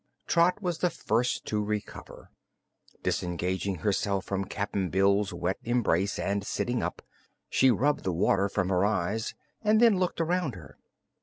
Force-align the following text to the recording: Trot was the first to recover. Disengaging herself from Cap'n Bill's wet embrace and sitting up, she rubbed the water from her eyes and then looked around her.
Trot 0.25 0.63
was 0.63 0.79
the 0.79 0.89
first 0.89 1.45
to 1.45 1.63
recover. 1.63 2.31
Disengaging 3.03 3.75
herself 3.85 4.25
from 4.25 4.45
Cap'n 4.45 4.89
Bill's 4.89 5.31
wet 5.31 5.59
embrace 5.63 6.17
and 6.17 6.43
sitting 6.43 6.81
up, 6.81 7.03
she 7.49 7.69
rubbed 7.69 8.03
the 8.03 8.11
water 8.11 8.49
from 8.49 8.69
her 8.69 8.83
eyes 8.83 9.35
and 9.61 9.79
then 9.79 9.99
looked 9.99 10.19
around 10.19 10.55
her. 10.55 10.79